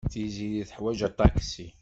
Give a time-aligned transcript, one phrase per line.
[0.11, 1.67] Tiziri teḥwaj aṭaksi.